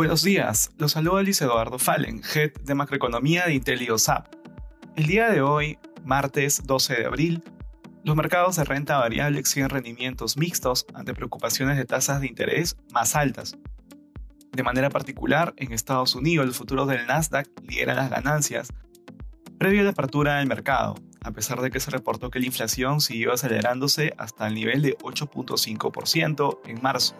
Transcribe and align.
Buenos 0.00 0.22
días, 0.22 0.70
los 0.78 0.92
saluda 0.92 1.22
Luis 1.22 1.42
Eduardo 1.42 1.78
Fallen, 1.78 2.22
Head 2.34 2.52
de 2.62 2.74
Macroeconomía 2.74 3.44
de 3.44 3.52
IntelioSAP. 3.52 4.34
El 4.96 5.06
día 5.06 5.28
de 5.28 5.42
hoy, 5.42 5.78
martes 6.04 6.62
12 6.64 6.94
de 6.94 7.04
abril, 7.04 7.44
los 8.02 8.16
mercados 8.16 8.56
de 8.56 8.64
renta 8.64 8.96
variable 8.96 9.38
exigen 9.38 9.68
rendimientos 9.68 10.38
mixtos 10.38 10.86
ante 10.94 11.12
preocupaciones 11.12 11.76
de 11.76 11.84
tasas 11.84 12.22
de 12.22 12.28
interés 12.28 12.78
más 12.94 13.14
altas. 13.14 13.58
De 14.52 14.62
manera 14.62 14.88
particular, 14.88 15.52
en 15.58 15.70
Estados 15.74 16.14
Unidos 16.14 16.46
los 16.46 16.56
futuros 16.56 16.88
del 16.88 17.06
Nasdaq 17.06 17.46
lideran 17.68 17.96
las 17.96 18.08
ganancias 18.08 18.70
previo 19.58 19.82
a 19.82 19.84
la 19.84 19.90
apertura 19.90 20.38
del 20.38 20.48
mercado, 20.48 20.94
a 21.20 21.30
pesar 21.32 21.60
de 21.60 21.70
que 21.70 21.78
se 21.78 21.90
reportó 21.90 22.30
que 22.30 22.40
la 22.40 22.46
inflación 22.46 23.02
siguió 23.02 23.34
acelerándose 23.34 24.14
hasta 24.16 24.46
el 24.46 24.54
nivel 24.54 24.80
de 24.80 24.96
8.5% 24.96 26.60
en 26.64 26.80
marzo, 26.80 27.14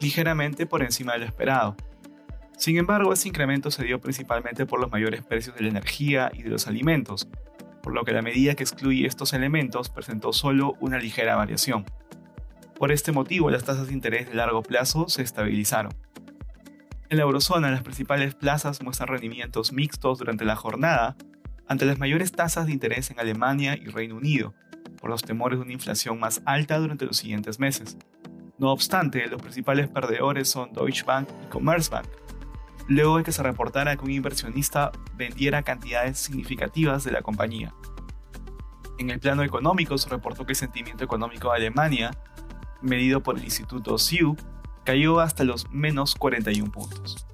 ligeramente 0.00 0.64
por 0.64 0.82
encima 0.82 1.12
de 1.12 1.18
lo 1.18 1.24
esperado. 1.26 1.76
Sin 2.60 2.76
embargo, 2.76 3.14
ese 3.14 3.26
incremento 3.26 3.70
se 3.70 3.84
dio 3.84 4.02
principalmente 4.02 4.66
por 4.66 4.80
los 4.80 4.90
mayores 4.90 5.24
precios 5.24 5.56
de 5.56 5.62
la 5.62 5.70
energía 5.70 6.30
y 6.34 6.42
de 6.42 6.50
los 6.50 6.66
alimentos, 6.66 7.26
por 7.82 7.94
lo 7.94 8.04
que 8.04 8.12
la 8.12 8.20
medida 8.20 8.54
que 8.54 8.64
excluye 8.64 9.06
estos 9.06 9.32
elementos 9.32 9.88
presentó 9.88 10.34
solo 10.34 10.76
una 10.78 10.98
ligera 10.98 11.36
variación. 11.36 11.86
Por 12.76 12.92
este 12.92 13.12
motivo, 13.12 13.48
las 13.50 13.64
tasas 13.64 13.86
de 13.86 13.94
interés 13.94 14.28
de 14.28 14.34
largo 14.34 14.62
plazo 14.62 15.08
se 15.08 15.22
estabilizaron. 15.22 15.94
En 17.08 17.16
la 17.16 17.22
eurozona, 17.22 17.70
las 17.70 17.82
principales 17.82 18.34
plazas 18.34 18.82
muestran 18.82 19.08
rendimientos 19.08 19.72
mixtos 19.72 20.18
durante 20.18 20.44
la 20.44 20.54
jornada, 20.54 21.16
ante 21.66 21.86
las 21.86 21.98
mayores 21.98 22.30
tasas 22.30 22.66
de 22.66 22.72
interés 22.72 23.10
en 23.10 23.20
Alemania 23.20 23.74
y 23.74 23.86
Reino 23.86 24.16
Unido, 24.16 24.52
por 25.00 25.08
los 25.08 25.22
temores 25.22 25.58
de 25.58 25.64
una 25.64 25.72
inflación 25.72 26.20
más 26.20 26.42
alta 26.44 26.78
durante 26.78 27.06
los 27.06 27.16
siguientes 27.16 27.58
meses. 27.58 27.96
No 28.58 28.70
obstante, 28.70 29.26
los 29.28 29.40
principales 29.40 29.88
perdedores 29.88 30.50
son 30.50 30.74
Deutsche 30.74 31.04
Bank 31.04 31.30
y 31.42 31.46
Commerzbank, 31.46 32.06
luego 32.88 33.18
de 33.18 33.24
que 33.24 33.32
se 33.32 33.42
reportara 33.42 33.96
que 33.96 34.04
un 34.04 34.10
inversionista 34.10 34.92
vendiera 35.14 35.62
cantidades 35.62 36.18
significativas 36.18 37.04
de 37.04 37.12
la 37.12 37.22
compañía. 37.22 37.74
En 38.98 39.10
el 39.10 39.20
plano 39.20 39.42
económico 39.42 39.96
se 39.96 40.10
reportó 40.10 40.44
que 40.44 40.52
el 40.52 40.56
sentimiento 40.56 41.04
económico 41.04 41.50
de 41.50 41.56
Alemania, 41.56 42.10
medido 42.82 43.22
por 43.22 43.38
el 43.38 43.44
Instituto 43.44 43.96
SIU, 43.96 44.36
cayó 44.84 45.20
hasta 45.20 45.44
los 45.44 45.70
menos 45.70 46.14
41 46.14 46.70
puntos. 46.70 47.26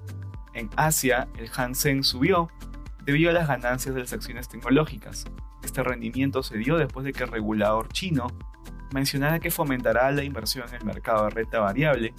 En 0.53 0.69
Asia, 0.75 1.27
el 1.37 1.49
Hansen 1.55 2.03
subió 2.03 2.49
debido 3.03 3.29
a 3.29 3.33
las 3.33 3.47
ganancias 3.47 3.95
de 3.95 4.01
las 4.01 4.13
acciones 4.13 4.47
tecnológicas. 4.47 5.25
Este 5.63 5.83
rendimiento 5.83 6.43
se 6.43 6.57
dio 6.57 6.77
después 6.77 7.05
de 7.05 7.13
que 7.13 7.23
el 7.23 7.31
regulador 7.31 7.89
chino 7.89 8.27
mencionara 8.93 9.39
que 9.39 9.51
fomentará 9.51 10.11
la 10.11 10.23
inversión 10.23 10.67
en 10.69 10.75
el 10.75 10.85
mercado 10.85 11.25
de 11.25 11.31
renta 11.31 11.59
variable 11.59 12.13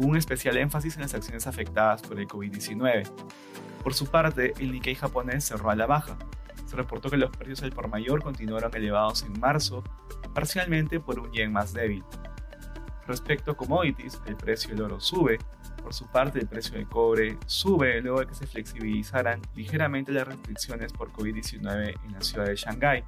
con 0.00 0.08
un 0.08 0.16
especial 0.16 0.56
énfasis 0.56 0.96
en 0.96 1.02
las 1.02 1.12
acciones 1.12 1.46
afectadas 1.46 2.00
por 2.00 2.18
el 2.18 2.26
COVID-19. 2.26 3.06
Por 3.82 3.92
su 3.92 4.06
parte, 4.06 4.54
el 4.58 4.72
Nikkei 4.72 4.94
japonés 4.94 5.44
cerró 5.44 5.68
a 5.68 5.76
la 5.76 5.84
baja. 5.84 6.16
Se 6.64 6.74
reportó 6.74 7.10
que 7.10 7.18
los 7.18 7.30
precios 7.30 7.62
al 7.62 7.72
por 7.72 7.88
mayor 7.88 8.22
continuaron 8.22 8.74
elevados 8.74 9.24
en 9.24 9.38
marzo, 9.38 9.84
parcialmente 10.34 11.00
por 11.00 11.18
un 11.18 11.30
yen 11.32 11.52
más 11.52 11.74
débil. 11.74 12.02
Respecto 13.06 13.50
a 13.50 13.56
commodities, 13.56 14.22
el 14.26 14.36
precio 14.36 14.70
del 14.70 14.82
oro 14.82 15.00
sube. 15.00 15.38
Por 15.82 15.92
su 15.92 16.06
parte, 16.06 16.38
el 16.38 16.46
precio 16.46 16.78
del 16.78 16.86
cobre 16.86 17.36
sube 17.44 18.00
luego 18.00 18.20
de 18.20 18.26
que 18.26 18.34
se 18.34 18.46
flexibilizaran 18.46 19.42
ligeramente 19.54 20.12
las 20.12 20.26
restricciones 20.26 20.94
por 20.94 21.12
COVID-19 21.12 21.94
en 22.06 22.12
la 22.12 22.20
ciudad 22.22 22.46
de 22.46 22.56
Shanghái. 22.56 23.04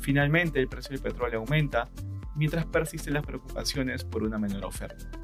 Finalmente, 0.00 0.58
el 0.58 0.68
precio 0.68 0.92
del 0.92 1.02
petróleo 1.02 1.40
aumenta, 1.40 1.90
mientras 2.34 2.64
persisten 2.64 3.12
las 3.12 3.26
preocupaciones 3.26 4.04
por 4.04 4.22
una 4.22 4.38
menor 4.38 4.64
oferta. 4.64 5.23